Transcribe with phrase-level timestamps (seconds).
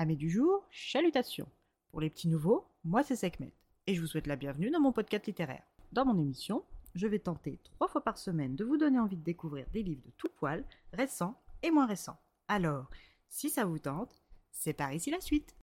[0.00, 1.48] Amis du jour, chalutations.
[1.90, 3.52] Pour les petits nouveaux, moi c'est Sekhmet
[3.88, 5.64] et je vous souhaite la bienvenue dans mon podcast littéraire.
[5.90, 6.62] Dans mon émission,
[6.94, 10.04] je vais tenter trois fois par semaine de vous donner envie de découvrir des livres
[10.06, 11.34] de tout poil, récents
[11.64, 12.16] et moins récents.
[12.46, 12.88] Alors,
[13.28, 14.22] si ça vous tente,
[14.52, 15.56] c'est par ici la suite.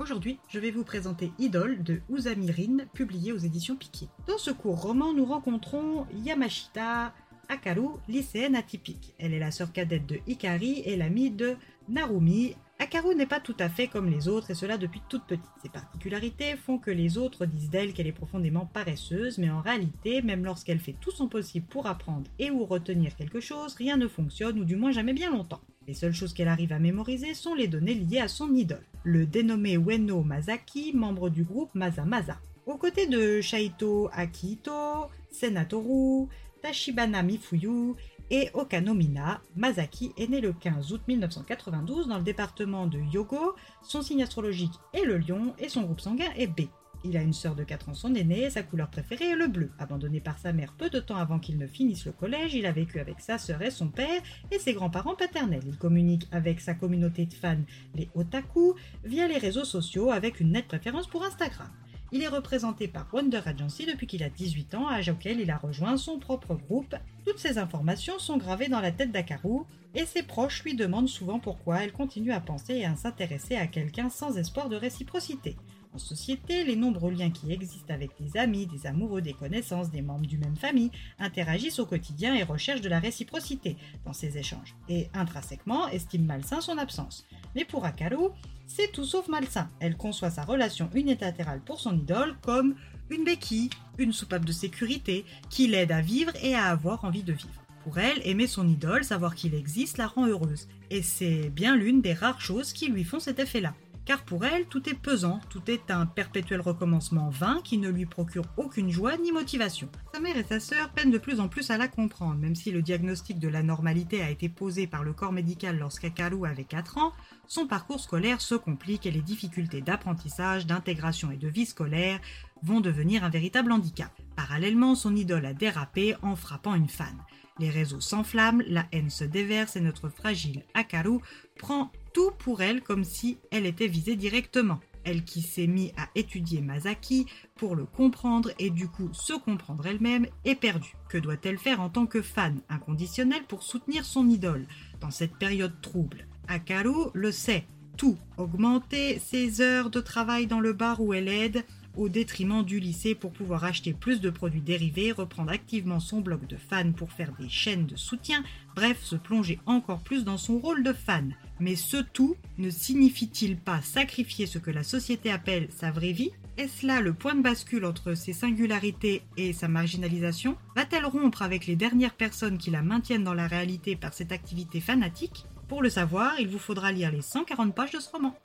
[0.00, 4.08] Aujourd'hui, je vais vous présenter Idole de Usami Rin, publié aux éditions Piquet.
[4.26, 7.14] Dans ce court roman, nous rencontrons Yamashita
[7.50, 9.12] Akaru, lycéenne atypique.
[9.18, 11.56] Elle est la sœur cadette de Hikari et l'amie de
[11.88, 12.54] Narumi.
[12.78, 15.44] Akaru n'est pas tout à fait comme les autres et cela depuis toute petite.
[15.60, 20.22] Ses particularités font que les autres disent d'elle qu'elle est profondément paresseuse, mais en réalité,
[20.22, 24.06] même lorsqu'elle fait tout son possible pour apprendre et ou retenir quelque chose, rien ne
[24.06, 25.60] fonctionne ou du moins jamais bien longtemps.
[25.88, 29.26] Les seules choses qu'elle arrive à mémoriser sont les données liées à son idole, le
[29.26, 32.38] dénommé Ueno Masaki, membre du groupe Mazamaza.
[32.66, 36.28] Aux côtés de Shaito Akito, Senatoru,
[36.62, 37.94] Tachibana Mifuyu
[38.30, 43.54] et Okanomina, Masaki est né le 15 août 1992 dans le département de Yogo.
[43.82, 46.68] Son signe astrologique est le lion et son groupe sanguin est B.
[47.02, 49.70] Il a une sœur de 4 ans, son aîné, sa couleur préférée est le bleu.
[49.78, 52.72] Abandonné par sa mère peu de temps avant qu'il ne finisse le collège, il a
[52.72, 55.62] vécu avec sa sœur et son père et ses grands-parents paternels.
[55.66, 57.56] Il communique avec sa communauté de fans,
[57.94, 61.70] les otaku, via les réseaux sociaux avec une nette préférence pour Instagram.
[62.12, 65.56] Il est représenté par Wonder Agency depuis qu'il a 18 ans, âge auquel il a
[65.56, 66.96] rejoint son propre groupe.
[67.24, 69.60] Toutes ces informations sont gravées dans la tête d'Akaru,
[69.94, 73.68] et ses proches lui demandent souvent pourquoi elle continue à penser et à s'intéresser à
[73.68, 75.56] quelqu'un sans espoir de réciprocité.
[75.92, 80.02] En société, les nombreux liens qui existent avec des amis, des amoureux, des connaissances, des
[80.02, 84.76] membres d'une même famille interagissent au quotidien et recherchent de la réciprocité dans ces échanges,
[84.88, 87.26] et intrinsèquement estiment malsain son absence.
[87.56, 88.28] Mais pour Akaru,
[88.68, 89.68] c'est tout sauf malsain.
[89.80, 92.76] Elle conçoit sa relation unilatérale pour son idole comme
[93.10, 97.32] une béquille, une soupape de sécurité qui l'aide à vivre et à avoir envie de
[97.32, 97.64] vivre.
[97.82, 100.68] Pour elle, aimer son idole, savoir qu'il existe, la rend heureuse.
[100.90, 104.66] Et c'est bien l'une des rares choses qui lui font cet effet-là car pour elle,
[104.66, 109.16] tout est pesant, tout est un perpétuel recommencement vain qui ne lui procure aucune joie
[109.16, 109.88] ni motivation.
[110.12, 112.70] Sa mère et sa sœur peinent de plus en plus à la comprendre, même si
[112.70, 116.98] le diagnostic de la normalité a été posé par le corps médical lorsqu'Akaru avait 4
[116.98, 117.12] ans,
[117.46, 122.20] son parcours scolaire se complique et les difficultés d'apprentissage, d'intégration et de vie scolaire
[122.62, 124.12] vont devenir un véritable handicap.
[124.36, 127.16] Parallèlement, son idole a dérapé en frappant une fan.
[127.58, 131.18] Les réseaux s'enflamment, la haine se déverse et notre fragile Akaru
[131.58, 134.80] prend tout pour elle comme si elle était visée directement.
[135.04, 137.26] Elle qui s'est mise à étudier Masaki
[137.56, 140.94] pour le comprendre et du coup se comprendre elle-même est perdue.
[141.08, 144.66] Que doit-elle faire en tant que fan inconditionnelle pour soutenir son idole?
[145.00, 147.66] Dans cette période trouble Akaru le sait,
[147.96, 148.18] tout.
[148.36, 151.64] Augmenter ses heures de travail dans le bar où elle aide,
[151.96, 156.46] au détriment du lycée pour pouvoir acheter plus de produits dérivés, reprendre activement son blog
[156.46, 158.42] de fan pour faire des chaînes de soutien,
[158.74, 161.34] bref, se plonger encore plus dans son rôle de fan.
[161.58, 166.30] Mais ce tout ne signifie-t-il pas sacrifier ce que la société appelle sa vraie vie?
[166.56, 170.56] Est-ce là le point de bascule entre ses singularités et sa marginalisation?
[170.76, 174.80] Va-t-elle rompre avec les dernières personnes qui la maintiennent dans la réalité par cette activité
[174.80, 175.46] fanatique?
[175.68, 178.36] Pour le savoir, il vous faudra lire les 140 pages de ce roman.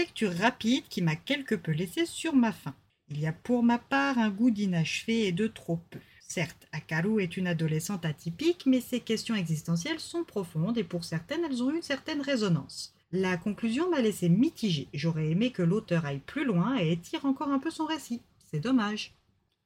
[0.00, 2.74] Lecture rapide qui m'a quelque peu laissé sur ma faim.
[3.10, 5.98] Il y a pour ma part un goût d'inachevé et de trop peu.
[6.26, 11.44] Certes, Akaru est une adolescente atypique, mais ses questions existentielles sont profondes et pour certaines,
[11.44, 12.94] elles ont une certaine résonance.
[13.12, 14.88] La conclusion m'a laissé mitigée.
[14.94, 18.22] J'aurais aimé que l'auteur aille plus loin et étire encore un peu son récit.
[18.50, 19.12] C'est dommage.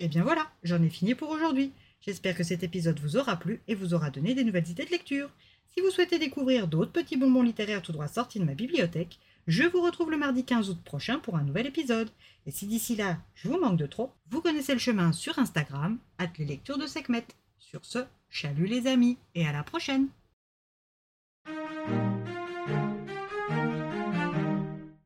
[0.00, 1.70] Et eh bien voilà, j'en ai fini pour aujourd'hui.
[2.00, 4.90] J'espère que cet épisode vous aura plu et vous aura donné des nouvelles idées de
[4.90, 5.30] lecture.
[5.72, 9.62] Si vous souhaitez découvrir d'autres petits bonbons littéraires tout droit sortis de ma bibliothèque, je
[9.62, 12.10] vous retrouve le mardi 15 août prochain pour un nouvel épisode.
[12.46, 15.98] Et si d'ici là, je vous manque de trop, vous connaissez le chemin sur Instagram,
[16.18, 17.26] at les lectures de Sekhmet.
[17.58, 20.08] Sur ce, chalut les amis et à la prochaine